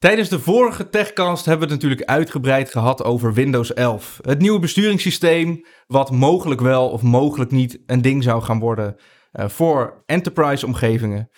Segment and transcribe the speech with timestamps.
[0.00, 4.18] Tijdens de vorige TechCast hebben we het natuurlijk uitgebreid gehad over Windows 11.
[4.22, 8.96] Het nieuwe besturingssysteem, wat mogelijk wel of mogelijk niet een ding zou gaan worden
[9.32, 11.30] uh, voor enterprise-omgevingen.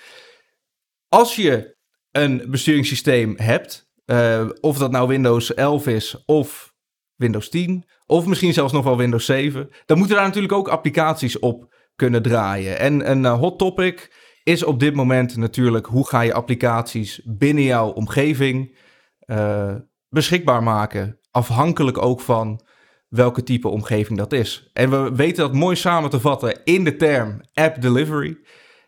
[1.08, 1.76] Als je
[2.10, 6.74] een besturingssysteem hebt, uh, of dat nou Windows 11 is of
[7.14, 11.38] Windows 10, of misschien zelfs nog wel Windows 7, dan moeten daar natuurlijk ook applicaties
[11.38, 12.78] op kunnen draaien.
[12.78, 17.64] En een uh, hot topic is op dit moment natuurlijk hoe ga je applicaties binnen
[17.64, 18.76] jouw omgeving
[19.26, 19.74] uh,
[20.08, 21.18] beschikbaar maken.
[21.30, 22.60] Afhankelijk ook van
[23.08, 24.70] welke type omgeving dat is.
[24.72, 28.38] En we weten dat mooi samen te vatten in de term app delivery.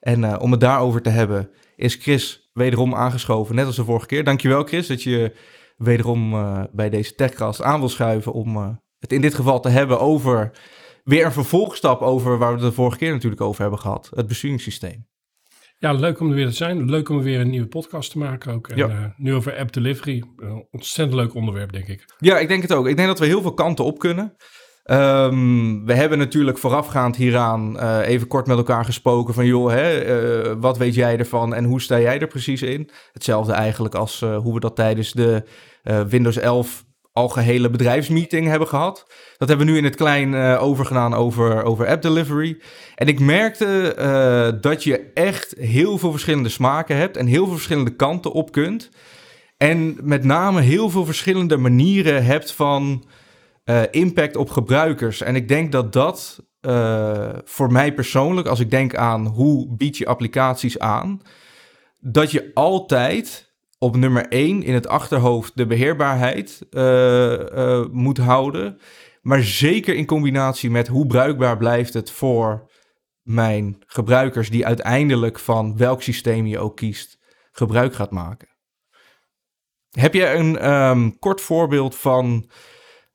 [0.01, 4.07] En uh, om het daarover te hebben is Chris wederom aangeschoven, net als de vorige
[4.07, 4.25] keer.
[4.25, 5.37] Dankjewel Chris dat je
[5.77, 10.01] wederom uh, bij deze techcast aan wil schuiven om het in dit geval te hebben
[10.01, 10.51] over
[11.05, 14.11] weer een vervolgstap over waar we het de vorige keer natuurlijk over hebben gehad.
[14.15, 15.07] Het besturingssysteem.
[15.85, 16.91] Ja, leuk om er weer te zijn.
[16.91, 18.69] Leuk om weer een nieuwe podcast te maken ook.
[18.69, 18.89] En ja.
[18.89, 20.25] uh, nu over app delivery.
[20.37, 22.05] Een ontzettend leuk onderwerp, denk ik.
[22.19, 22.87] Ja, ik denk het ook.
[22.87, 24.37] Ik denk dat we heel veel kanten op kunnen.
[24.85, 30.07] Um, we hebben natuurlijk voorafgaand hieraan uh, even kort met elkaar gesproken van joh, hè,
[30.45, 32.91] uh, wat weet jij ervan en hoe sta jij er precies in?
[33.13, 35.45] Hetzelfde eigenlijk als hoe we dat tijdens de
[36.09, 39.07] Windows 11 algehele bedrijfsmeeting hebben gehad.
[39.37, 42.61] Dat hebben we nu in het klein uh, overgedaan over, over app delivery.
[42.95, 47.55] En ik merkte uh, dat je echt heel veel verschillende smaken hebt en heel veel
[47.55, 48.91] verschillende kanten op kunt.
[49.57, 53.05] En met name heel veel verschillende manieren hebt van
[53.65, 55.21] uh, impact op gebruikers.
[55.21, 56.43] En ik denk dat dat
[57.45, 61.23] voor mij persoonlijk, als ik denk aan hoe bied je applicaties aan,
[62.01, 63.54] dat je altijd
[63.85, 68.79] op nummer 1 in het achterhoofd de beheerbaarheid uh, uh, moet houden.
[69.23, 72.71] Maar zeker in combinatie met hoe bruikbaar blijft het voor
[73.23, 77.19] mijn gebruikers, die uiteindelijk van welk systeem je ook kiest,
[77.53, 78.49] gebruik gaat maken.
[79.91, 82.51] Heb je een um, kort voorbeeld van,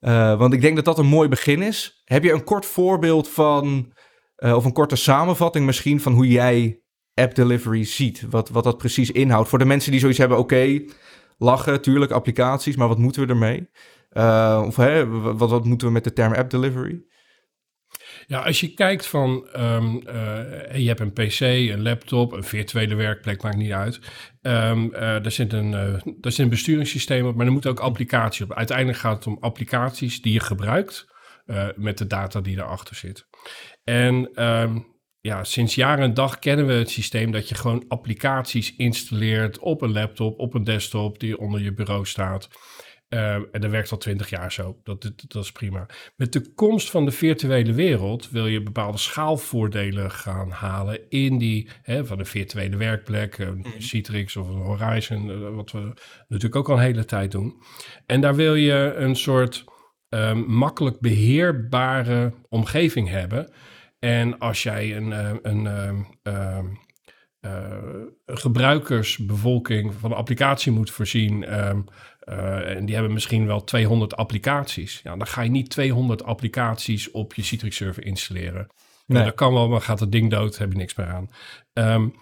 [0.00, 2.02] uh, want ik denk dat dat een mooi begin is.
[2.04, 3.92] Heb je een kort voorbeeld van,
[4.36, 6.79] of een korte samenvatting misschien van hoe jij
[7.20, 8.24] app delivery ziet.
[8.30, 9.48] Wat, wat dat precies inhoudt.
[9.48, 10.82] Voor de mensen die zoiets hebben, oké,
[11.38, 13.68] lachen, tuurlijk, applicaties, maar wat moeten we ermee?
[14.12, 17.02] Uh, of hè, wat, wat moeten we met de term app delivery?
[18.26, 20.02] Ja, als je kijkt van, um,
[20.72, 24.00] je hebt een PC, een laptop, een virtuele werkplek, maakt niet uit.
[24.42, 28.52] Um, daar, zit een, daar zit een besturingssysteem op, maar er moeten ook applicaties op.
[28.52, 31.06] Uiteindelijk gaat het om applicaties die je gebruikt
[31.76, 33.26] met de data die erachter zit.
[33.84, 34.86] En um,
[35.20, 39.82] ja, sinds jaren en dag kennen we het systeem dat je gewoon applicaties installeert op
[39.82, 42.48] een laptop, op een desktop die onder je bureau staat.
[43.08, 44.80] Uh, en dat werkt al twintig jaar zo.
[44.84, 45.86] Dat, dat, dat, is prima.
[46.16, 51.68] Met de komst van de virtuele wereld wil je bepaalde schaalvoordelen gaan halen in die,
[51.82, 53.80] hè, van een virtuele werkplek, een mhm.
[53.80, 55.92] Citrix of een Horizon, uh, wat we
[56.28, 57.62] natuurlijk ook al een hele tijd doen.
[58.06, 59.64] En daar wil je een soort
[60.08, 63.52] um, makkelijk beheerbare omgeving hebben.
[64.00, 66.66] En als jij een, eh, een, een, ehm, ehm,
[67.40, 71.66] uh, gebruikersbevolking van een applicatie moet voorzien.
[71.68, 71.84] Um,
[72.28, 75.00] uh, en die hebben misschien wel 200 applicaties.
[75.02, 78.66] Ja, dan ga je niet 200 applicaties op je Citrix server installeren.
[79.06, 79.24] Nee.
[79.24, 81.30] dat kan wel, maar gaat het ding dood, heb je niks meer aan.
[81.72, 82.14] Um,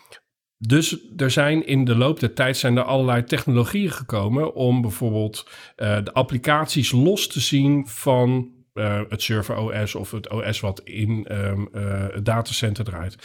[0.58, 5.48] dus er zijn in de loop der tijd zijn er allerlei technologieën gekomen om bijvoorbeeld
[5.76, 10.80] uh, de applicaties los te zien van uh, het server OS of het OS wat
[10.84, 13.16] in um, uh, het datacenter draait.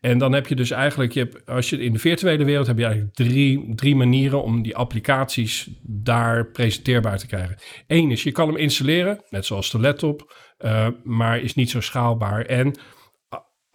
[0.00, 2.78] En dan heb je dus eigenlijk, je hebt, als je in de virtuele wereld heb
[2.78, 7.56] je eigenlijk drie, drie manieren om die applicaties daar presenteerbaar te krijgen.
[7.86, 11.80] Eén is, je kan hem installeren, net zoals de laptop, uh, maar is niet zo
[11.80, 12.44] schaalbaar.
[12.44, 12.74] En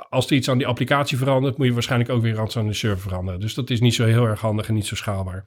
[0.10, 2.74] als er iets aan die applicatie verandert, moet je waarschijnlijk ook weer iets aan de
[2.74, 3.40] server veranderen.
[3.40, 5.46] Dus dat is niet zo heel erg handig en niet zo schaalbaar.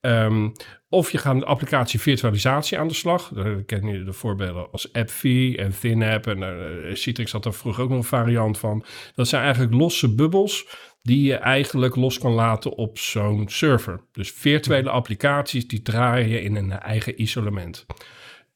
[0.00, 0.52] Um,
[0.88, 3.28] of je gaat met applicatie virtualisatie aan de slag.
[3.28, 6.26] Daar ken je de voorbeelden als AppV en ThinApp.
[6.26, 8.84] En uh, Citrix had er vroeger ook nog een variant van.
[9.14, 10.66] Dat zijn eigenlijk losse bubbels
[11.02, 14.00] die je eigenlijk los kan laten op zo'n server.
[14.12, 17.86] Dus virtuele applicaties die draaien in een eigen isolement.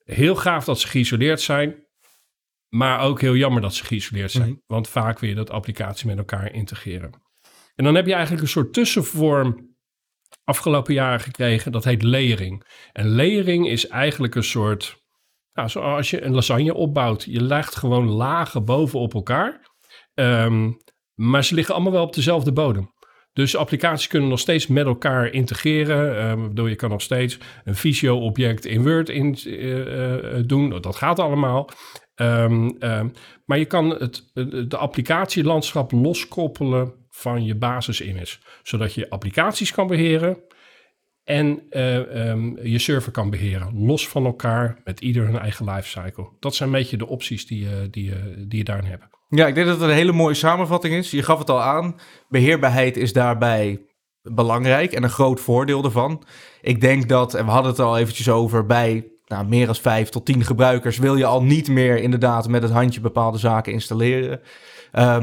[0.05, 1.75] Heel gaaf dat ze geïsoleerd zijn.
[2.69, 4.49] Maar ook heel jammer dat ze geïsoleerd zijn.
[4.49, 4.59] Mhm.
[4.67, 7.13] Want vaak wil je dat applicatie met elkaar integreren.
[7.75, 9.72] En dan heb je eigenlijk een soort tussenvorm
[10.45, 11.73] afgelopen jaren gekregen.
[11.73, 12.65] Dat heet layering.
[12.93, 15.01] En layering is eigenlijk een soort.
[15.53, 17.25] Nou, zoals je een lasagne opbouwt.
[17.25, 19.71] Je legt gewoon lagen bovenop elkaar.
[20.15, 20.77] Um,
[21.15, 22.91] maar ze liggen allemaal wel op dezelfde bodem.
[23.33, 26.31] Dus applicaties kunnen nog steeds met elkaar integreren.
[26.31, 30.81] Um, je kan nog steeds een visio-object in Word in, uh, uh, doen.
[30.81, 31.69] Dat gaat allemaal.
[32.15, 32.79] Um,
[33.45, 34.31] maar je kan het,
[34.69, 38.39] de applicatielandschap loskoppelen van je basis-image.
[38.63, 40.39] Zodat je applicaties kan beheren
[41.25, 43.85] en eh, ehm, je server kan beheren.
[43.87, 46.29] Los van elkaar, met ieder hun eigen lifecycle.
[46.41, 48.13] Dat zijn een beetje de opties die, je die,
[48.47, 49.05] die je daarin hebt.
[49.29, 51.11] Ja, ik denk dat het een hele mooie samenvatting is.
[51.11, 51.97] Je gaf het al aan.
[52.29, 53.81] Beheerbaarheid is daarbij
[54.23, 56.23] belangrijk en een groot voordeel ervan.
[56.61, 60.09] Ik denk dat, en we hadden het al eventjes over, bij nou, meer dan vijf
[60.09, 64.41] tot tien gebruikers wil je al niet meer inderdaad met het handje bepaalde zaken installeren.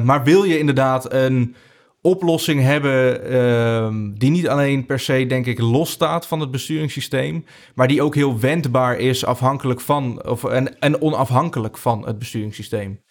[0.04, 1.56] Maar wil je inderdaad een
[2.02, 7.88] oplossing hebben uh, die niet alleen per se, denk ik, losstaat van het besturingssysteem, maar
[7.88, 13.04] die ook heel wendbaar is afhankelijk van, of, en, onafhankelijk van het besturingssysteem.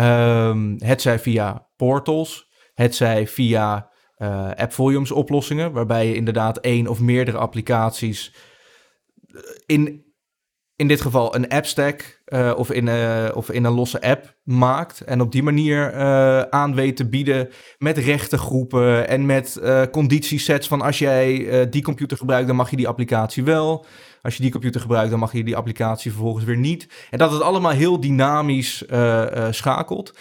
[0.00, 6.58] Uh, het zij via portals, het zij via uh, app volumes oplossingen, waarbij je inderdaad
[6.58, 8.34] één of meerdere applicaties
[9.66, 10.04] in
[10.76, 14.36] in dit geval een app stack uh, of, in, uh, of in een losse app
[14.42, 15.00] maakt.
[15.00, 17.48] En op die manier uh, aan weet te bieden
[17.78, 19.60] met rechtengroepen en met
[19.90, 23.86] conditiesets van als jij die computer gebruikt, dan mag je die applicatie wel.
[24.22, 26.88] Als je die computer gebruikt, dan mag je die applicatie vervolgens weer niet.
[27.10, 28.84] En dat het allemaal heel dynamisch
[29.50, 30.18] schakelt.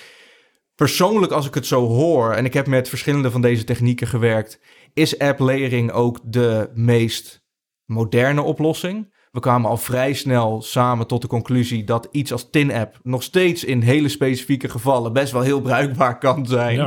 [0.76, 4.60] Persoonlijk, als ik het zo hoor, en ik heb met verschillende van deze technieken gewerkt,
[4.94, 7.44] is app layering ook de meest
[7.86, 9.13] moderne oplossing.
[9.34, 13.64] We kwamen al vrij snel samen tot de conclusie dat iets als TinApp nog steeds
[13.64, 16.78] in hele specifieke gevallen best wel heel bruikbaar kan zijn.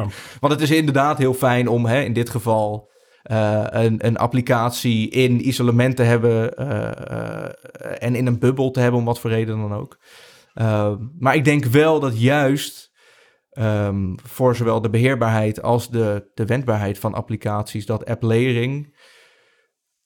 [0.41, 2.91] Want het is inderdaad heel fijn om hè, in dit geval
[3.31, 7.49] uh, een, een, applicatie in isolement te hebben uh, uh,
[7.99, 9.99] en in een bubbel te hebben, om wat voor reden dan ook.
[11.19, 12.93] maar ik denk wel dat juist
[13.59, 18.96] um, voor zowel de beheerbaarheid als de, de wendbaarheid van applicaties, dat app layering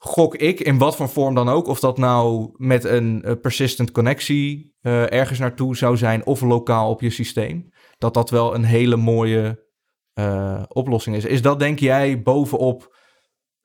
[0.03, 3.91] gok ik, in wat voor vorm dan ook, of dat nou met een uh, persistent
[3.91, 7.69] connectie uh, ergens naartoe zou zijn of lokaal op je systeem,
[7.99, 9.67] dat dat wel een hele mooie
[10.15, 11.25] uh, oplossing is.
[11.25, 12.97] Is dat, denk jij, bovenop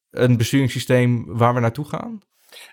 [0.10, 2.20] een besturingssysteem waar we naartoe gaan?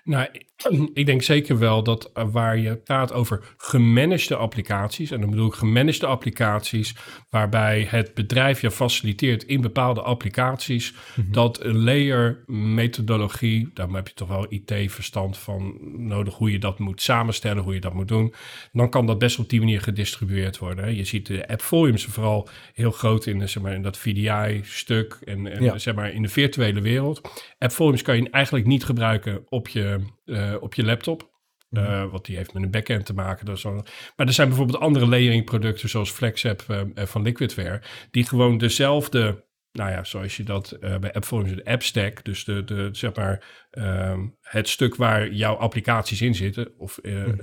[0.03, 0.27] Nou,
[0.93, 5.47] ik denk zeker wel dat uh, waar je praat over gemanagede applicaties, en dan bedoel
[5.47, 6.95] ik gemanagede applicaties,
[7.29, 11.31] waarbij het bedrijf je faciliteert in bepaalde applicaties, mhm.
[11.31, 16.79] dat een layer methodologie, daar heb je toch wel IT-verstand van nodig, hoe je dat
[16.79, 18.33] moet samenstellen, hoe je dat moet doen,
[18.71, 20.83] dan kan dat best op die manier gedistribueerd worden.
[20.83, 20.89] Hè.
[20.89, 25.47] Je ziet de app volumes vooral heel groot in, zeg maar, in dat VDI-stuk en,
[25.47, 27.21] en zeg maar in de virtuele wereld.
[27.59, 31.31] App volumes kan je eigenlijk niet gebruiken op je uh, op je laptop.
[31.73, 33.45] Uh, mm Want die heeft met een backend te maken.
[33.45, 33.83] Dus maar
[34.15, 37.81] er zijn bijvoorbeeld andere layering producten zoals FlexApp uh, van Liquidware.
[38.11, 42.23] Die gewoon dezelfde, nou ja, zoals je dat uh, bij AppForms, de app stack.
[42.23, 46.73] Dus de, de, zeg maar ehm, het stuk waar jouw applicaties in zitten.
[46.77, 47.39] Of, mm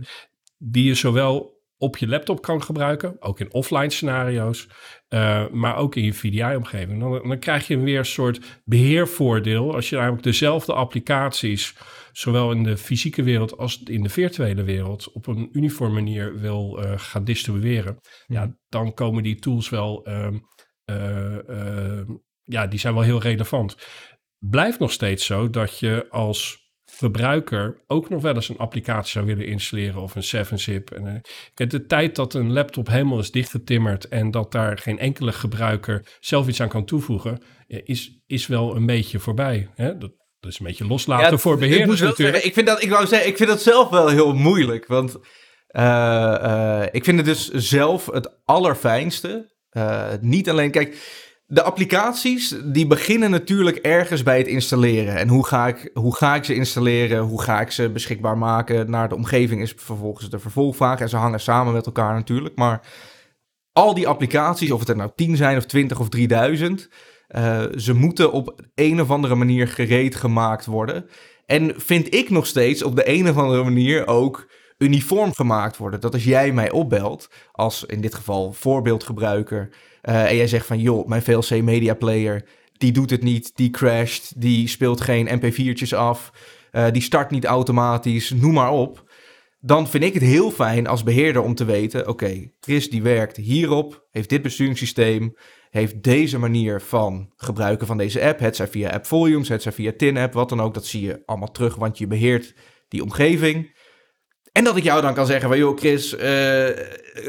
[0.62, 4.69] Die je zowel op je laptop kan gebruiken, ook in offline scenario's,
[5.50, 7.00] maar ook in je VDI-omgeving.
[7.00, 11.75] Dan, dan, krijg je weer een soort beheervoordeel als je namelijk dezelfde applicaties,
[12.12, 16.82] zowel in de fysieke wereld als in de virtuele wereld, op een uniforme manier wil
[16.84, 17.98] uh, gaan distribueren.
[18.26, 20.28] Ja, dan komen die tools wel, uh,
[22.42, 23.76] ja, die zijn wel heel relevant.
[24.38, 29.26] Blijft nog steeds zo dat je als verbruiker ook nog wel eens een applicatie zou
[29.26, 30.90] willen installeren of een 7-zip.
[30.90, 31.22] En,
[31.56, 36.17] uh, de tijd dat een laptop helemaal is dichtgetimmerd en dat daar geen enkele gebruiker
[36.20, 39.69] zelf iets aan kan toevoegen, is, is wel een beetje voorbij.
[39.74, 39.98] Hè?
[39.98, 40.12] Dat,
[40.44, 42.44] is een beetje loslaten voor beheerders natuurlijk.
[42.44, 45.17] ik, vind dat, ik wou zeggen, ik vind dat zelf wel heel moeilijk, want
[45.70, 49.51] uh, ik vind het dus zelf het allerfijnste.
[50.20, 50.97] niet alleen, kijk,
[51.53, 55.17] de applicaties die beginnen natuurlijk ergens bij het installeren.
[55.17, 57.19] En hoe ga, ik, hoe ga ik ze installeren?
[57.19, 61.01] Hoe ga ik ze beschikbaar maken naar de omgeving is vervolgens de vervolgvraag.
[61.01, 62.56] En ze hangen samen met elkaar natuurlijk.
[62.56, 62.81] Maar
[63.73, 66.89] al die applicaties, of het er nou 10 zijn of 20 of 3000,
[67.31, 71.06] eh, ze moeten op een of andere manier gereed gemaakt worden.
[71.46, 76.01] En vind ik nog steeds op de een of andere manier ook uniform gemaakt worden.
[76.01, 79.69] Dat als jij mij opbelt, als in dit geval voorbeeldgebruiker
[80.03, 83.70] uh, en jij zegt van, joh, mijn VLC Media Player, die doet het niet, die
[83.70, 86.32] crasht, die speelt geen MP4'tjes af,
[86.72, 89.08] uh, die start niet automatisch, noem maar op.
[89.60, 93.37] Dan vind ik het heel fijn als beheerder om te weten, oké, Chris die werkt
[93.37, 95.34] hierop, heeft dit besturingssysteem,
[95.70, 98.39] heeft deze manier van gebruiken van deze app.
[98.39, 100.74] Het zij via App Volumes, het zij via TinApp, wat dan ook.
[100.74, 102.55] Dat zie je allemaal terug, want je beheert
[102.89, 103.79] die omgeving.
[104.53, 106.69] En dat ik jou dan kan zeggen van, joh Chris, uh,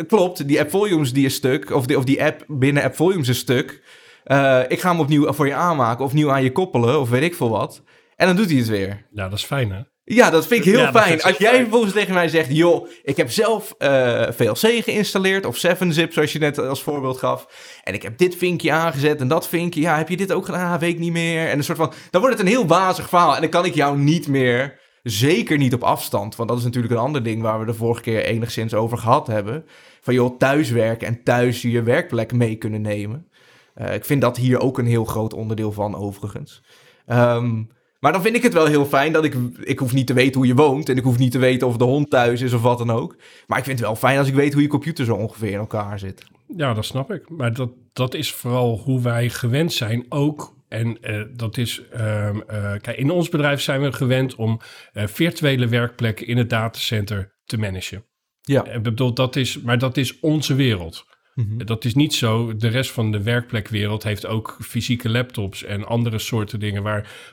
[0.07, 3.27] klopt, die app volumes die is stuk, of die, of die app binnen app volumes
[3.27, 3.83] is stuk.
[4.25, 7.23] Uh, ik ga hem opnieuw voor je aanmaken, of nieuw aan je koppelen, of weet
[7.23, 7.83] ik veel wat.
[8.15, 9.07] En dan doet hij het weer.
[9.11, 9.81] Ja, dat is fijn hè?
[10.13, 11.21] Ja, dat vind ik heel Ja, fijn.
[11.21, 16.13] Als jij vervolgens tegen mij zegt, joh, ik heb zelf eh, VLC geïnstalleerd of 7-zip,
[16.13, 17.47] zoals je net als voorbeeld gaf.
[17.83, 19.81] En ik heb dit vinkje aangezet en dat vinkje.
[19.81, 20.73] Ja, heb je dit ook gedaan?
[20.73, 21.47] Ah, weet ik niet meer.
[21.47, 23.35] En een soort van, dan wordt het een heel wazig verhaal.
[23.35, 26.35] En dan kan ik jou niet meer, zeker niet op afstand.
[26.35, 29.27] Want dat is natuurlijk een ander ding waar we de vorige keer enigszins over gehad
[29.27, 29.65] hebben.
[30.01, 33.27] Van joh, thuiswerken en thuis je werkplek mee kunnen nemen.
[33.73, 36.61] Eh, ik vind dat hier ook een heel groot onderdeel van, overigens.
[37.05, 37.63] Ehm,
[38.01, 39.35] maar dan vind ik het wel heel fijn dat ik...
[39.63, 40.89] Ik hoef niet te weten hoe je woont.
[40.89, 43.17] En ik hoef niet te weten of de hond thuis is of wat dan ook.
[43.47, 45.57] Maar ik vind het wel fijn als ik weet hoe je computer zo ongeveer in
[45.57, 46.23] elkaar zit.
[46.55, 47.29] Ja, dat snap ik.
[47.29, 50.55] Maar dat, dat is vooral hoe wij gewend zijn ook.
[50.67, 54.59] En eh, dat is, ehm, eh, kijk, in ons bedrijf zijn we gewend om
[54.93, 58.05] eh, virtuele werkplekken in het datacenter te managen.
[58.41, 58.65] Ja.
[58.65, 61.05] Ik bedoel, dat is, maar dat is onze wereld.
[61.65, 62.55] Dat is niet zo.
[62.55, 67.31] De rest van de werkplekwereld heeft ook fysieke laptops en andere soorten dingen waar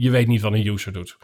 [0.00, 1.16] je weet niet wat een user doet.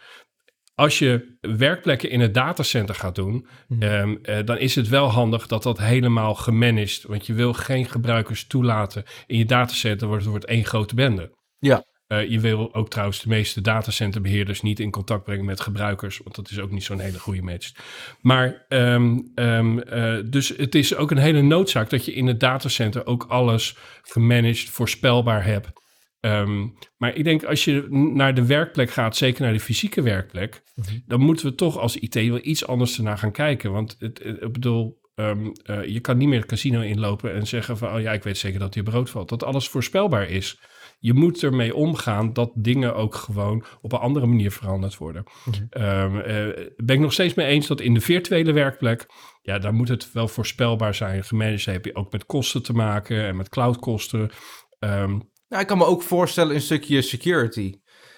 [0.74, 3.46] Als je werkplekken in het datacenter gaat doen,
[3.78, 7.86] ehm, eh, dan is het wel handig dat dat helemaal gemanaged, want je wil geen
[7.86, 11.34] gebruikers toelaten in je datacenter, wordt het wordt één grote bende.
[11.58, 11.84] Ja.
[12.06, 16.36] Eh, je wil ook trouwens de meeste datacenterbeheerders niet in contact brengen met gebruikers, want
[16.36, 17.72] dat is ook niet zo'n hele goede match.
[18.20, 22.40] Maar ehm, ehm, eh, dus het is ook een hele noodzaak dat je in het
[22.40, 25.84] datacenter ook alles gemanaged, voorspelbaar hebt.
[26.26, 26.66] Ehm,
[26.96, 30.62] maar ik denk als je naar de werkplek gaat, zeker naar de fysieke werkplek,
[31.06, 33.72] dan moeten we toch als IT wel iets anders ernaar gaan kijken.
[33.72, 37.46] Want het, het- ik bedoel, ehm, eh, je kan niet meer het casino inlopen en
[37.46, 39.28] zeggen van, oh ja, ik weet zeker dat hier brood valt.
[39.28, 40.60] Dat alles voorspelbaar is.
[40.98, 45.24] Je moet ermee omgaan dat dingen ook gewoon op een andere manier veranderd worden.
[45.70, 49.06] Ehm, eh, ben ik nog steeds mee eens dat in de virtuele werkplek,
[49.42, 51.24] ja, daar moet het wel voorspelbaar zijn.
[51.24, 54.30] Gemanaged heb je ook met kosten te maken en met cloudkosten.
[54.78, 57.74] Ehm, Nou, ik kan me ook voorstellen een stukje security.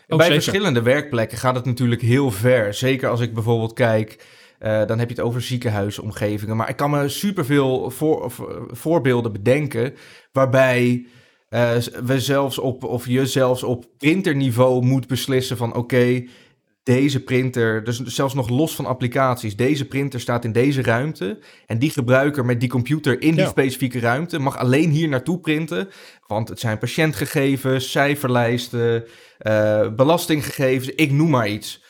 [0.08, 0.42] Ook Bij zeker.
[0.42, 2.74] verschillende werkplekken gaat het natuurlijk heel ver.
[2.74, 4.26] Zeker als ik bijvoorbeeld kijk,
[4.58, 6.56] eh, dan heb je het over ziekenhuisomgevingen.
[6.56, 9.94] Maar ik kan me superveel voor, eh, voorbeelden bedenken
[10.32, 11.06] waarbij
[11.48, 16.24] eh, we zelfs op, of je zelfs op printerniveau moet beslissen van oké,
[16.88, 21.78] deze printer, dus zelfs nog los van applicaties, deze printer staat in deze ruimte en
[21.78, 23.48] die gebruiker met die computer in die Ja.
[23.48, 25.88] specifieke ruimte mag alleen hier naartoe printen,
[26.26, 29.04] want het zijn patiëntgegevens, cijferlijsten,
[29.38, 31.82] eh, belastinggegevens, ik noem maar iets.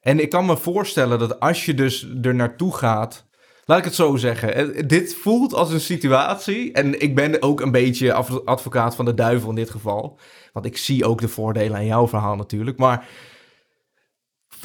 [0.00, 3.24] En ik kan me voorstellen dat als je dus er naartoe gaat,
[3.64, 7.60] laat ik het zo zeggen, eh, dit voelt als een situatie en ik ben ook
[7.60, 8.12] een beetje
[8.44, 10.18] advocaat van de duivel in dit geval,
[10.52, 13.06] want ik zie ook de voordelen aan jouw verhaal natuurlijk, maar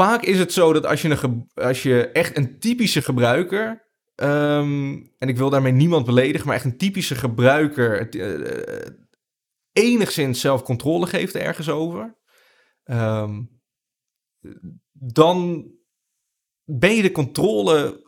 [0.04, 3.90] vaak is het zo dat als je, een als je echt een typische gebruiker.
[4.16, 8.00] ehm, en ik wil daarmee niemand beledigen, maar echt een typische gebruiker.
[8.00, 8.92] het, eh,
[9.72, 12.20] enigszins zelf controle geeft ergens over.
[12.84, 13.44] ehm,
[14.92, 15.70] dan
[16.64, 18.02] ben je de controle,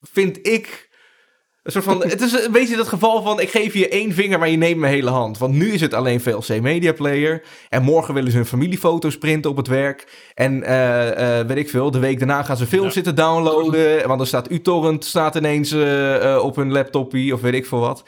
[0.00, 0.87] vind ik.
[1.68, 4.38] Een soort van, het is een beetje dat geval van: ik geef je één vinger,
[4.38, 5.38] maar je neemt mijn hele hand.
[5.38, 7.42] Want nu is het alleen VLC Media Player.
[7.68, 10.06] En morgen willen ze hun familiefoto's printen op het werk.
[10.34, 12.92] En eh, eh, weet ik veel, de week daarna gaan ze films Ja.
[12.92, 14.06] zitten downloaden.
[14.06, 18.02] Want dan staat uTorrent staat ineens eh, op hun laptopie of weet ik veel wat.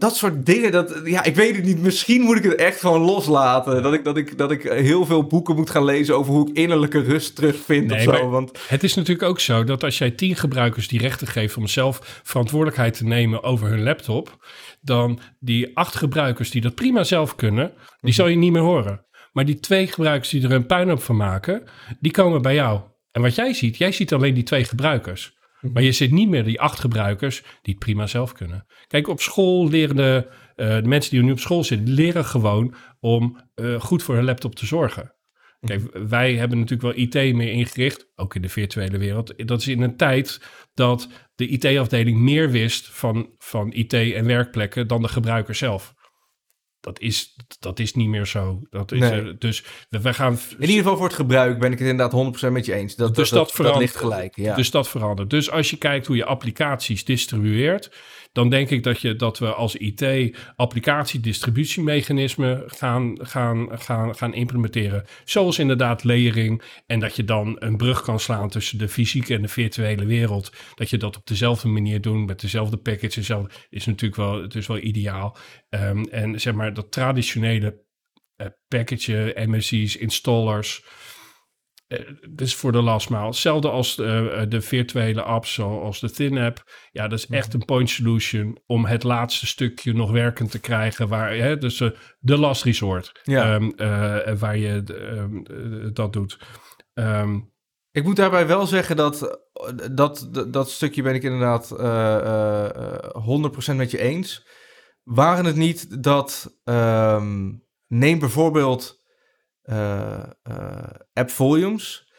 [0.00, 1.82] Dat soort dingen, dat, ja, ik weet het niet.
[1.82, 3.82] Misschien moet ik het echt gewoon loslaten.
[3.82, 6.56] Dat ik, dat, ik, dat ik heel veel boeken moet gaan lezen over hoe ik
[6.56, 8.10] innerlijke rust terugvind Nee, of zo.
[8.10, 11.56] maar- Want Het is natuurlijk ook zo dat als jij tien gebruikers die rechten geeft
[11.56, 14.46] om zelf verantwoordelijkheid te nemen over hun laptop,
[14.80, 19.04] dan die acht gebruikers die dat prima zelf kunnen, die zal je niet meer horen.
[19.32, 21.62] Maar die twee gebruikers die er een puinhoop van maken,
[22.00, 22.80] die komen bij jou.
[23.12, 25.38] En wat jij ziet, jij ziet alleen die twee gebruikers.
[25.60, 28.66] Maar je ziet niet meer die acht gebruikers die het prima zelf kunnen.
[28.86, 32.74] Kijk, op school leren de, eh, de mensen die nu op school zitten, leren gewoon
[33.00, 35.14] om eh, goed voor hun laptop te zorgen.
[35.60, 39.48] Kijk, wij hebben natuurlijk wel IT meer ingericht, ook in de virtuele wereld.
[39.48, 40.40] Dat is in een tijd
[40.74, 45.94] dat de IT-afdeling meer wist van, van IT en werkplekken dan de gebruiker zelf.
[46.80, 48.60] Dat is, dat is niet meer zo.
[48.70, 49.20] Dat is, Nee.
[49.20, 50.32] eh, dus we, gaan.
[50.58, 52.96] in ieder geval voor het gebruik ben ik het inderdaad 100% met je eens.
[52.96, 53.80] Dat, Dus dat, dat dat, verandert.
[53.84, 54.36] ligt gelijk.
[54.36, 54.54] Ja.
[54.54, 55.30] Dus dat verandert.
[55.30, 57.90] Dus als je kijkt hoe je applicaties distribueert,
[58.32, 65.04] dan denk ik dat, je, dat we als IT applicatiedistributiemechanismen gaan, gaan, gaan, gaan implementeren.
[65.24, 66.62] Zoals inderdaad layering.
[66.86, 70.52] En dat je dan een brug kan slaan tussen de fysieke en de virtuele wereld.
[70.74, 73.14] Dat je dat op dezelfde manier doet, met dezelfde package.
[73.14, 75.36] Dezelfde, is natuurlijk wel, het is wel ideaal.
[75.68, 77.88] Ehm, en zeg maar dat traditionele
[78.36, 80.84] eh, package, MSC's, installers.
[81.90, 83.24] Eh, dus voor de last mile.
[83.24, 86.64] Hetzelfde als eh, de virtuele apps zoals de Thin app.
[86.92, 91.08] Ja, dat is echt een point solution om het laatste stukje nog werkend te krijgen.
[91.08, 93.20] Waar, hè, dus eh, de last resort.
[93.22, 93.54] Ja.
[93.54, 96.38] ehm, eh, waar je ehm, eh, dat doet.
[96.94, 97.40] Ehm,
[97.90, 99.40] Ik moet daarbij wel zeggen dat
[99.90, 101.84] dat, dat, dat stukje ben ik inderdaad uh,
[103.14, 104.46] uh, 100% met je eens.
[105.02, 106.60] Waren het niet dat,
[107.86, 108.99] neem bijvoorbeeld
[111.12, 112.12] app volumes.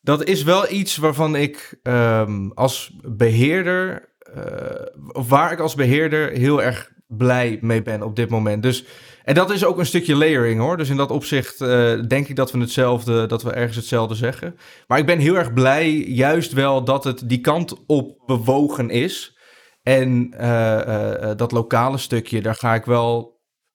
[0.00, 4.14] Dat is wel iets waarvan ik um, als beheerder,
[5.12, 8.62] of waar ik als beheerder heel erg blij mee ben op dit moment.
[8.62, 8.84] Dus
[9.22, 10.76] en dat is ook een stukje layering hoor.
[10.76, 11.58] Dus in dat opzicht
[12.08, 14.56] denk ik dat we hetzelfde, dat we ergens hetzelfde zeggen.
[14.86, 19.38] Maar ik ben heel erg blij, juist wel dat het die kant op bewogen is.
[19.82, 20.30] En
[21.36, 23.33] dat lokale stukje, daar ga ik wel,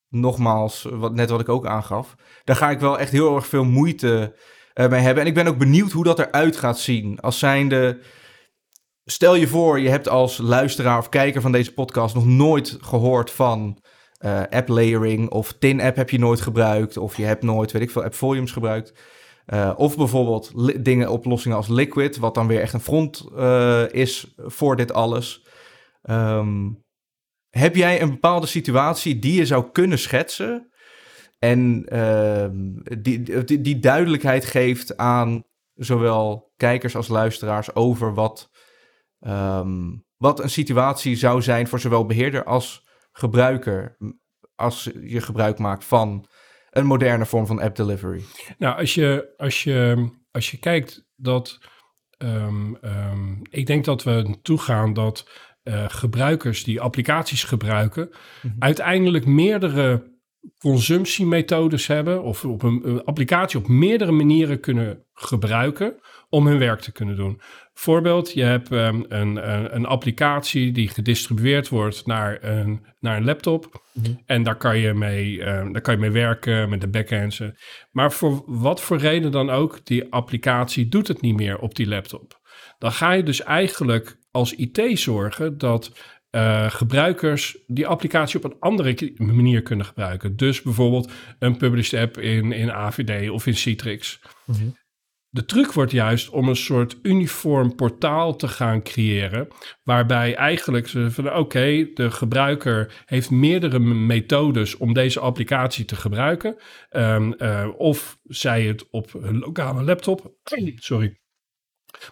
[0.10, 3.64] nogmaals, wat, net wat ik ook aangaf, daar ga ik wel echt heel erg veel
[3.64, 4.36] moeite
[4.74, 5.24] mee hebben.
[5.24, 7.20] En ik ben ook benieuwd hoe dat eruit gaat zien.
[7.20, 8.00] Als zijnde.
[9.06, 13.32] Stel je voor, je hebt als luisteraar of kijker van deze podcast nog nooit gehoord
[13.32, 13.82] van
[14.26, 17.82] uh, app layering of tin app heb je nooit gebruikt of je hebt nooit, weet
[17.82, 18.94] ik veel, app volumes gebruikt.
[19.54, 20.52] Uh, of bijvoorbeeld
[20.86, 23.28] dingen, oplossingen als Liquid, wat dan weer echt een front
[23.92, 25.46] is voor dit alles.
[26.04, 26.84] Um,
[27.50, 30.72] heb jij een bepaalde situatie die je zou kunnen schetsen
[31.40, 32.48] en uh,
[33.02, 38.50] die, die, duidelijkheid geeft aan zowel kijkers als luisteraars over wat,
[39.20, 43.98] um, wat een situatie zou zijn voor zowel beheerder als gebruiker
[44.56, 46.28] als je gebruik maakt van
[46.70, 48.24] een moderne vorm van app delivery?
[48.58, 51.60] Nou, als je, als je, als je kijkt dat.
[52.18, 52.78] Um,
[53.50, 55.30] ik denk dat we toegaan dat
[55.70, 58.56] uh, gebruikers die applicaties gebruiken, mm -hmm.
[58.60, 60.18] uiteindelijk meerdere
[60.58, 65.96] consumptiemethodes hebben of op een, een, applicatie op meerdere manieren kunnen gebruiken
[66.30, 67.42] om hun werk te kunnen doen.
[67.74, 73.26] Voorbeeld, je hebt um, een, een, een, applicatie die gedistribueerd wordt naar een, naar een
[73.26, 73.84] laptop.
[73.94, 74.22] Mm -hmm.
[74.26, 77.42] En daar kan, je mee, um, daar kan je mee werken met de backends.
[77.92, 81.88] Maar voor wat voor reden dan ook, die applicatie doet het niet meer op die
[81.88, 82.40] laptop.
[82.78, 85.92] Dan ga je dus eigenlijk als IT zorgen dat
[86.32, 90.36] uh, gebruikers die applicatie op een andere manier kunnen gebruiken.
[90.36, 94.20] Dus bijvoorbeeld een published app in, in AVD of in Citrix.
[94.46, 94.78] Mm -hmm.
[95.32, 99.48] De truc wordt juist om een soort uniform portaal te gaan creëren,
[99.84, 105.96] waarbij eigenlijk ze van oké, okay, de gebruiker heeft meerdere methodes om deze applicatie te
[105.96, 106.56] gebruiken.
[106.92, 110.34] Um, uh, of zij het op een lokale laptop,
[110.76, 111.19] sorry,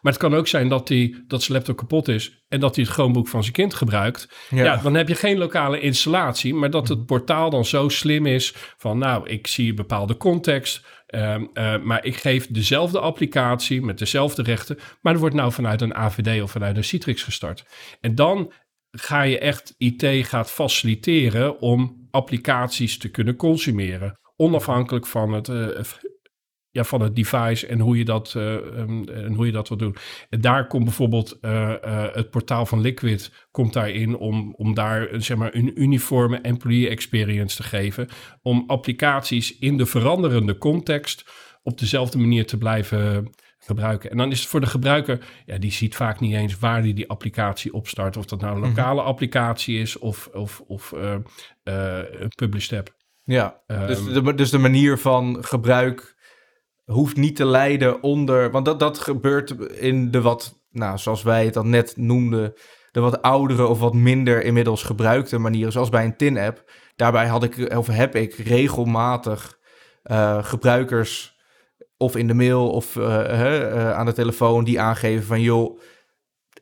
[0.02, 2.84] maar het kan ook zijn dat, die, dat zijn laptop kapot is en dat hij
[2.84, 4.30] het Chromebook van zijn kind gebruikt.
[4.50, 4.63] Ja.
[4.63, 4.78] ja.
[4.78, 8.98] dan heb je geen lokale installatie, maar dat het portaal dan zo slim is van
[8.98, 14.44] nou, ik zie een bepaalde context, uh, uh, maar ik geef dezelfde applicatie met dezelfde
[14.44, 17.66] rechten, maar er wordt nou vanuit een AVD of vanuit een Citrix gestart.
[18.02, 18.54] En dan
[18.92, 24.20] ga je echt IT gaat faciliteren om applicaties te kunnen consumeren.
[24.36, 25.68] Onafhankelijk van het uh,
[26.78, 29.78] ja, van het device en hoe je dat, uh, um, en hoe je dat wil
[29.78, 29.96] doen.
[30.30, 31.52] En daar komt bijvoorbeeld uh,
[31.86, 36.90] uh, het portaal van Liquid komt daarin om, om daar zeg maar, een uniforme employee
[36.90, 38.08] experience te geven.
[38.42, 41.32] Om applicaties in de veranderende context
[41.63, 44.12] op dezelfde manier te blijven gebruiken.
[44.12, 46.94] En dan is het voor de gebruiker, ja, die ziet vaak niet eens waar die
[46.94, 48.18] die applicatie opstart.
[48.18, 48.70] Of dat nou een mhm.
[48.70, 50.92] lokale applicatie is of, of, of
[51.63, 52.96] een published app.
[53.24, 56.16] Ja, um, dus, de, dus de manier van gebruik
[56.91, 58.52] hoeft niet te lijden onder.
[58.52, 62.54] Want dat, dat gebeurt in de wat, nou, zoals wij het dan net noemden,
[62.91, 66.71] de wat oudere of wat minder inmiddels gebruikte manieren, zoals bij een TIN-app.
[66.95, 69.58] Daarbij had ik, of heb ik regelmatig
[70.04, 71.36] uh, gebruikers
[71.97, 75.80] of in de mail of uh, uh, aan de telefoon die aangeven van joh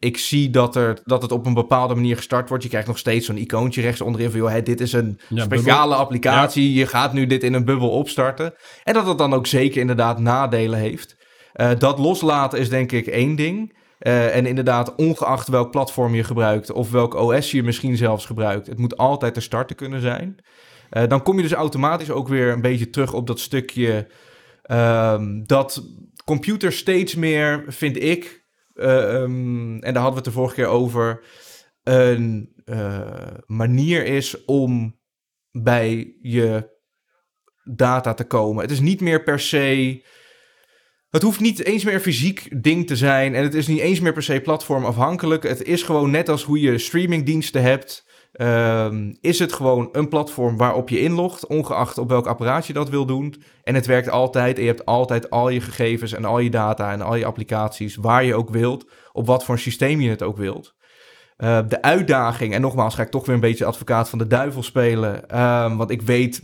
[0.06, 2.64] ik zie dat, er, dat het op een bepaalde manier gestart wordt.
[2.64, 4.40] Je krijgt nog steeds zo'n icoontje rechts onderin van...
[4.40, 5.98] Joh, dit is een ja, speciale bubbel.
[5.98, 6.74] applicatie.
[6.74, 6.80] Ja.
[6.80, 8.54] Je gaat nu dit in een bubbel opstarten.
[8.84, 11.16] En dat het dan ook zeker inderdaad nadelen heeft.
[11.56, 13.78] Uh, dat loslaten is denk ik één ding.
[14.00, 16.72] Uh, en inderdaad, ongeacht welk platform je gebruikt...
[16.72, 18.68] of welk OS je misschien zelfs gebruikt...
[18.68, 20.36] het moet altijd te starten kunnen zijn.
[20.92, 24.08] Uh, dan kom je dus automatisch ook weer een beetje terug op dat stukje...
[24.62, 25.84] Ehm, dat
[26.26, 28.45] computers steeds meer, vind ik
[28.76, 31.24] um, en daar hadden we het de vorige keer over,
[31.84, 35.00] een uh, manier is om
[35.52, 36.74] bij je
[37.64, 38.62] data te komen.
[38.62, 40.04] Het is niet meer per se.
[41.10, 43.36] Het hoeft niet eens meer een fysiek ding te zijn.
[43.36, 45.44] En het is niet eens meer per se platformafhankelijk.
[45.44, 48.06] Het is gewoon net als hoe je streamingdiensten hebt.
[48.42, 52.90] Um, is het gewoon een platform waarop je inlogt, ongeacht op welk apparaat je dat
[52.90, 53.44] wil doen.
[53.64, 56.92] En het werkt altijd en je hebt altijd al je gegevens en al je data
[56.92, 60.38] en al je applicaties waar je ook wilt, op wat voor systeem je het ook
[60.38, 60.76] wilt.
[61.38, 64.64] Uh, de uitdaging, en nogmaals ga ik toch weer een beetje advocaat van de duivel
[64.64, 66.42] spelen, um, want ik weet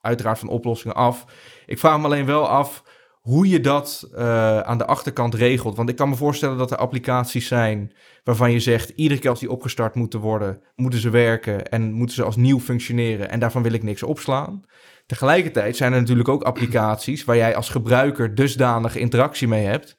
[0.00, 1.24] uiteraard van oplossingen af.
[1.66, 2.82] Ik vraag me alleen wel af
[3.20, 5.76] hoe je dat uh, aan de achterkant regelt.
[5.76, 7.92] Want ik kan me voorstellen dat er applicaties zijn
[8.24, 12.14] waarvan je zegt, iedere keer als die opgestart moeten worden, moeten ze werken en moeten
[12.14, 14.62] ze als nieuw functioneren en daarvan wil ik niks opslaan.
[15.06, 19.96] Tegelijkertijd zijn er natuurlijk ook applicaties waar jij als gebruiker dusdanig interactie mee hebt,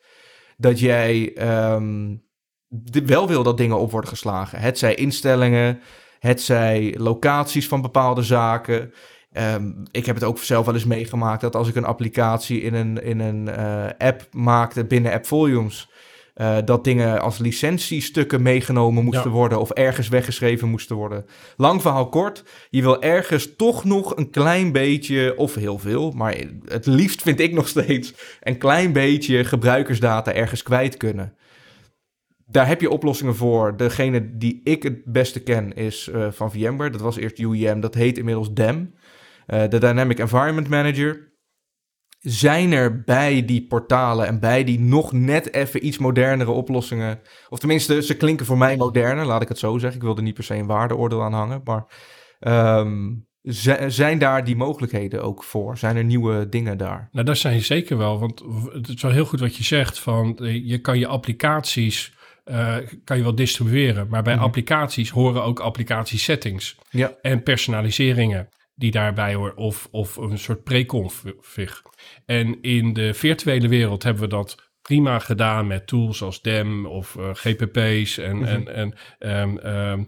[0.58, 1.34] dat jij
[1.76, 2.24] um,
[3.06, 4.60] wel wil dat dingen op worden geslagen.
[4.60, 5.80] Het zij instellingen,
[6.20, 8.94] het zij locaties van bepaalde zaken.
[9.38, 12.74] Um, ik heb het ook zelf wel eens meegemaakt dat als ik een applicatie in
[12.74, 15.90] een, in een uh, app maakte binnen App Volumes,
[16.36, 19.36] uh, dat dingen als licentiestukken meegenomen moesten ja.
[19.36, 21.26] worden of ergens weggeschreven moesten worden.
[21.58, 26.36] Lang verhaal kort, je wil ergens toch nog een klein beetje, of heel veel, maar
[26.66, 31.36] het liefst vind ik nog steeds, een klein beetje gebruikersdata ergens kwijt kunnen.
[32.46, 33.78] Daar heb je oplossingen voor.
[33.78, 36.90] Degene die ik het beste ken is uh, van VMware.
[36.90, 38.94] Dat was eerst UEM, dat heet inmiddels DEM.
[39.54, 41.30] Uh, de Dynamic Environment Manager.
[42.20, 47.60] Zijn er bij die portalen en bij die nog net even iets modernere oplossingen, of
[47.60, 50.00] tenminste, ze klinken voor mij moderner, laat ik het zo zeggen.
[50.00, 51.86] Ik wil er niet per se een waardeoordeel aan hangen, maar
[52.80, 53.28] um,
[53.88, 55.78] zijn daar die mogelijkheden ook voor?
[55.78, 57.10] Zijn er nieuwe dingen daar?
[57.12, 60.38] Nou, dat zijn zeker wel, want het is wel heel goed wat je zegt, van
[60.64, 62.14] je kan je applicaties
[62.46, 64.08] uh, kan je wel distribueren.
[64.10, 64.48] Maar bij mm -hmm.
[64.48, 67.14] applicaties horen ook applicatiesettings ja.
[67.22, 68.50] en personaliseringen
[68.82, 71.82] die daarbij horen, of, of een soort pre-config.
[72.26, 77.16] En in de virtuele wereld hebben we dat prima gedaan met tools als DEM of
[77.16, 78.68] uh, GPP's en, mm -hmm.
[78.68, 80.06] en, en um, um,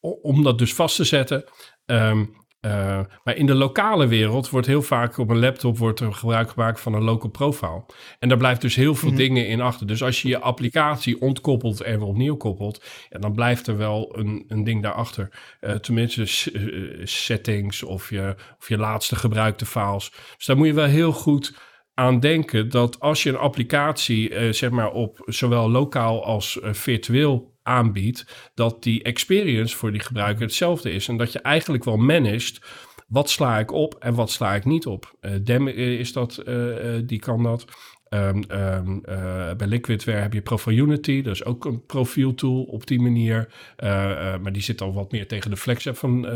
[0.00, 1.44] om dat dus vast te zetten.
[1.86, 6.14] Um, uh, maar in de lokale wereld wordt heel vaak op een laptop wordt er
[6.14, 7.84] gebruik gemaakt van een local profile.
[8.18, 9.24] En daar blijft dus heel veel mm -hmm.
[9.24, 9.86] dingen in achter.
[9.86, 14.18] Dus als je je applicatie ontkoppelt en weer opnieuw koppelt, ja, dan blijft er wel
[14.18, 15.28] een, een ding daarachter.
[15.60, 20.10] Uh, tenminste, uh, settings of je, of je laatste gebruikte files.
[20.36, 21.56] Dus daar moet je wel heel goed
[21.94, 28.50] aan denken dat als je een applicatie, zeg maar, op zowel lokaal als virtueel aanbiedt,
[28.54, 31.08] dat die experience voor die gebruiker hetzelfde is.
[31.08, 32.60] En dat je eigenlijk wel managt,
[33.08, 35.16] wat sla ik op en wat sla ik niet op.
[35.20, 37.64] Uh, Dem is dat, uh, die kan dat.
[38.10, 42.86] Um, um, uh, bij Liquidware heb je Profile Unity, dat is ook een profieltool op
[42.86, 43.52] die manier.
[43.78, 46.26] Uh, uh, maar die zit al wat meer tegen de flex van,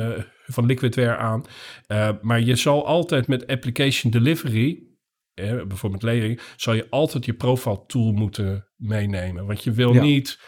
[0.46, 1.44] van Liquidware aan.
[2.22, 4.82] maar je zal altijd met application delivery,
[5.34, 9.46] bijvoorbeeld lering, zal je altijd je profile tool moeten meenemen.
[9.46, 10.02] Want je wil ja.
[10.02, 10.38] niet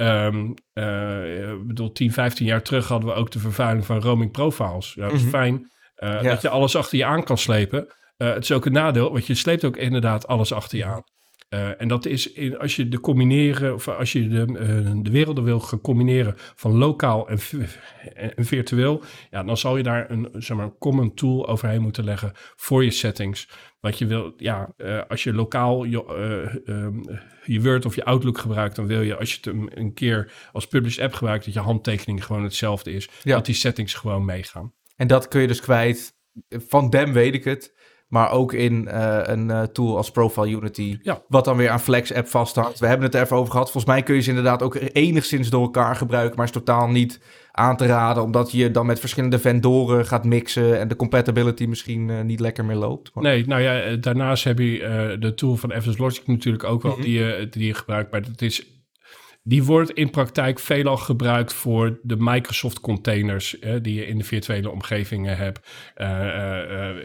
[0.00, 4.32] Um, uh, ik bedoel, 10, 15 jaar terug hadden we ook de vervuiling van roaming
[4.32, 4.94] profiles.
[4.94, 5.30] Ja, dat is mm -hmm.
[5.30, 6.22] fijn uh, ja.
[6.22, 7.94] dat je alles achter je aan kan slepen.
[8.18, 11.02] Uh, het is ook een nadeel, want je sleept ook inderdaad alles achter je aan.
[11.54, 15.10] Uh, en dat is in, als je de combineren, of als je de, uh, de
[15.10, 17.38] werelden wil gaan combineren van lokaal en,
[18.14, 22.32] en, virtueel, ja, dan zal je daar een, zeg maar, common tool overheen moeten leggen
[22.56, 23.48] voor je settings.
[23.80, 27.02] Want je wil, ja, uh, als je lokaal je, um,
[27.44, 30.32] je, Word of je Outlook gebruikt, dan wil je, als je het een, een keer
[30.52, 33.08] als publish app gebruikt, dat je handtekening gewoon hetzelfde is.
[33.22, 33.34] Ja.
[33.34, 34.72] Dat die settings gewoon meegaan.
[34.96, 36.18] En dat kun je dus kwijt.
[36.48, 37.74] Van Dem weet ik het.
[38.10, 40.98] Maar ook in uh, een uh, tool als Profile Unity.
[41.02, 41.22] Ja.
[41.28, 42.78] Wat dan weer aan Flex app vasthangt.
[42.78, 43.70] We hebben het er even over gehad.
[43.70, 46.36] Volgens mij kun je ze inderdaad ook enigszins door elkaar gebruiken.
[46.36, 47.20] Maar is totaal niet
[47.52, 48.22] aan te raden.
[48.22, 50.78] Omdat je dan met verschillende vendoren gaat mixen.
[50.78, 53.10] En de compatibility misschien uh, niet lekker meer loopt.
[53.14, 53.24] Maar...
[53.24, 56.92] Nee, nou ja, daarnaast heb je de tool van FS Logic natuurlijk ook wel.
[56.92, 57.06] Mm -hmm.
[57.06, 58.10] die, je, die je gebruikt.
[58.10, 58.79] Maar het is
[59.42, 64.24] die wordt in praktijk veelal gebruikt voor de Microsoft containers hè, die je in de
[64.24, 65.68] virtuele omgevingen hebt.
[65.96, 66.24] Uh, uh,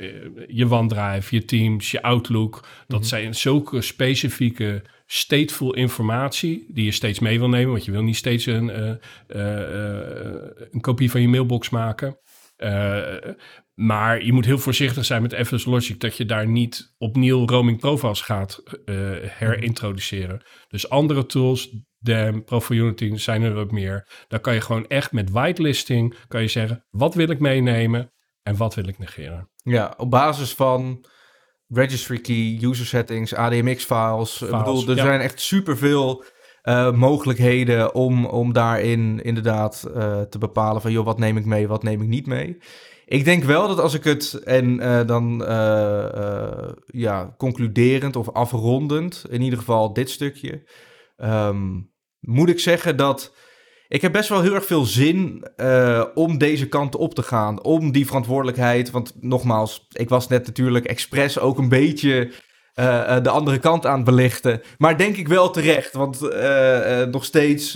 [0.01, 2.53] uh, je OneDrive, je Teams, je Outlook.
[2.53, 3.03] Dat mm -hmm.
[3.03, 7.71] zijn zulke specifieke stateful informatie die je steeds mee wil nemen.
[7.71, 8.99] Want je wil niet steeds een,
[10.71, 12.17] een kopie van je mailbox maken.
[13.75, 17.79] Maar je moet heel voorzichtig zijn met FS Logic dat je daar niet opnieuw roaming
[17.79, 20.41] profiles gaat uh, herintroduceren.
[20.67, 24.07] Dus andere tools, DAM, Profile Unity zijn er ook meer.
[24.27, 28.11] Dan kan je gewoon echt met whitelisting kan je zeggen, wat wil ik meenemen
[28.43, 29.49] en wat wil ik negeren.
[29.63, 31.05] Ja, op basis van
[31.67, 34.37] registry key, user settings, ADMX files.
[34.37, 35.03] files ik bedoel, er ja.
[35.03, 36.23] zijn echt superveel
[36.63, 41.67] uh, mogelijkheden om, om daarin inderdaad uh, te bepalen van, joh, wat neem ik mee,
[41.67, 42.57] wat neem ik niet mee.
[43.05, 45.43] Ik denk wel dat als ik het en uh, dan
[46.85, 50.69] ja, concluderend of afrondend, in ieder geval dit stukje,
[51.17, 51.93] um,
[52.25, 53.35] moet ik zeggen dat
[53.87, 55.47] ik heb best wel heel erg veel zin
[56.13, 60.85] om deze kant op te gaan, om die verantwoordelijkheid, want nogmaals, ik was net natuurlijk
[60.85, 62.31] expres ook een beetje
[62.75, 64.61] uh, de andere kant aan het belichten.
[64.77, 66.19] Maar denk ik wel terecht, want
[67.11, 67.75] nog steeds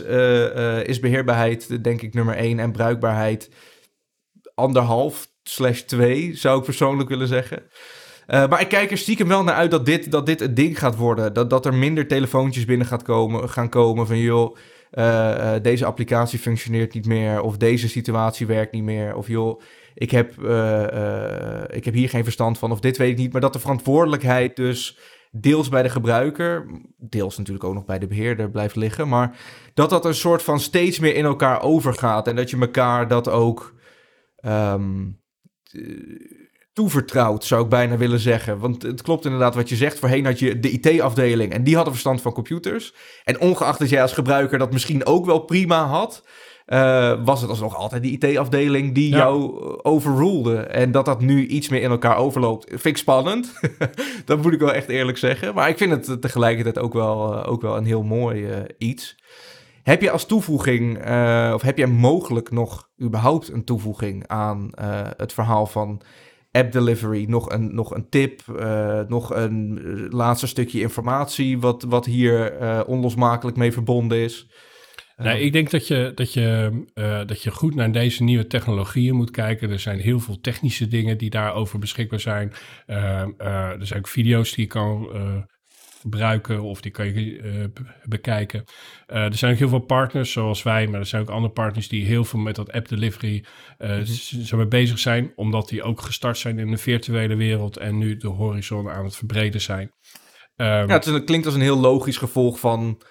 [0.83, 3.49] is beheerbaarheid denk ik nummer één en bruikbaarheid
[4.55, 7.63] anderhalf slash twee, zou ik persoonlijk willen zeggen.
[8.29, 10.95] Maar ik kijk er stiekem wel naar uit dat dit, dat dit het ding gaat
[10.95, 11.33] worden.
[11.33, 14.55] Dat, dat er minder telefoontjes binnen gaat komen, gaan komen van joh,
[15.61, 17.41] deze applicatie functioneert niet meer.
[17.41, 19.15] Of deze situatie werkt niet meer.
[19.15, 19.61] Of joh,
[19.93, 20.31] ik heb,
[21.69, 22.71] ik heb hier geen verstand van.
[22.71, 23.31] Of dit weet ik niet.
[23.31, 24.97] Maar dat de verantwoordelijkheid dus
[25.31, 26.65] deels bij de gebruiker,
[26.97, 29.37] deels natuurlijk ook nog bij de beheerder blijft liggen, maar
[29.73, 33.29] dat dat een soort van steeds meer in elkaar overgaat en dat je elkaar dat
[33.29, 33.75] ook
[34.45, 35.19] um,
[36.79, 38.59] toevertrouwt, zou ik bijna willen zeggen.
[38.59, 39.99] Want het klopt inderdaad wat je zegt.
[39.99, 42.93] Voorheen had je de IT-afdeling en die hadden verstand van computers.
[43.23, 46.23] En ongeacht dat jij als gebruiker dat misschien ook wel prima had,
[46.67, 50.57] uh, was het alsnog altijd die IT-afdeling die jou eh, overrulede.
[50.57, 53.53] En dat dat nu iets meer in elkaar overloopt, vind ik spannend.
[54.25, 55.53] dat moet ik wel echt eerlijk zeggen.
[55.53, 59.17] Maar ik vind het tegelijkertijd ook wel, uh, ook wel een heel mooi uh, iets.
[59.83, 60.97] Heb je als toevoeging,
[61.53, 64.69] of heb jij mogelijk nog überhaupt een toevoeging aan
[65.17, 66.01] het verhaal van
[66.51, 67.25] app delivery?
[67.27, 68.41] Nog een, nog een tip,
[69.07, 74.47] nog een laatste stukje informatie wat, wat hier onlosmakelijk mee verbonden is?
[75.23, 79.15] Nee, ik denk dat je, dat, je, uh, dat je goed naar deze nieuwe technologieën
[79.15, 79.69] moet kijken.
[79.69, 82.53] Er zijn heel veel technische dingen die daarover beschikbaar zijn.
[82.87, 82.95] Uh,
[83.37, 85.09] uh, er zijn ook video's die je kan
[85.99, 87.71] gebruiken of die kan je
[88.03, 88.63] bekijken.
[89.05, 92.05] er zijn ook heel veel partners zoals wij, maar er zijn ook andere partners die
[92.05, 93.45] heel veel met dat app delivery
[93.77, 94.03] mm
[94.49, 94.69] -hmm.
[94.69, 95.31] bezig zijn.
[95.35, 99.15] Omdat die ook gestart zijn in de virtuele wereld en nu de horizon aan het
[99.15, 99.91] verbreden zijn.
[100.55, 103.01] Um, ja, het klinkt als een heel logisch gevolg van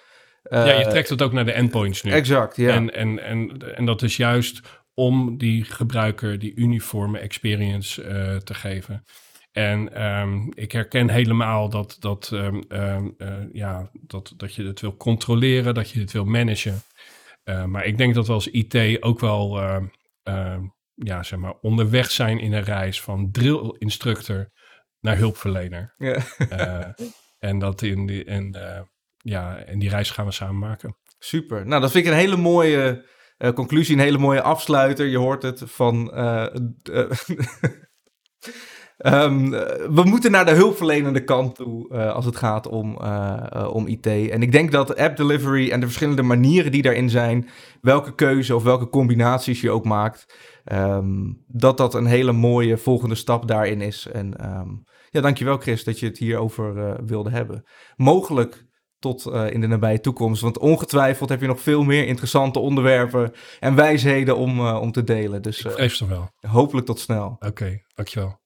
[0.43, 2.11] ja, je trekt het ook naar de endpoints nu.
[2.11, 2.75] Exact, ja.
[2.75, 4.61] En, en, en, en dat is juist
[4.95, 9.05] om die gebruiker die uniforme experience uh, te geven.
[9.53, 14.81] En um, ik herken helemaal dat, dat, um, um, uh, ja, dat, dat je het
[14.81, 16.83] wil controleren, dat je het wil managen.
[17.45, 19.61] Uh, maar ik denk dat we als IT ook wel
[20.95, 24.51] ja, zeg maar onderweg zijn in een reis van drill instructor
[25.01, 25.95] naar hulpverlener.
[25.97, 26.95] Ja.
[27.39, 28.57] en dat in die, en,
[29.17, 30.97] ja, en die reis gaan we samen maken.
[31.19, 31.67] Super.
[31.67, 33.07] Nou, dat vind ik een hele mooie
[33.55, 35.07] conclusie, een hele mooie afsluiter.
[35.07, 36.13] Je hoort het van.
[38.99, 39.51] Uh, um,
[39.95, 42.97] we moeten naar de hulpverlenende kant toe als het gaat om,
[43.73, 44.07] om IT.
[44.07, 47.49] En ik denk dat app delivery en de verschillende manieren die daarin zijn,
[47.81, 50.35] welke keuze of welke combinaties je ook maakt,
[50.73, 54.07] um, dat dat een hele mooie volgende stap daarin is.
[54.07, 57.65] En um, ja, dankjewel Chris dat je het hierover wilde hebben.
[57.97, 58.67] Mogelijk
[58.99, 60.43] tot uh, in de nabije toekomst.
[60.43, 65.05] Want ongetwijfeld heb je nog veel meer interessante onderwerpen en wijsheden om, uh, om te
[65.05, 65.43] delen.
[65.43, 66.31] Dus uh, wel.
[66.41, 67.27] hopelijk tot snel.
[67.27, 68.38] Oké, okay, dankjewel.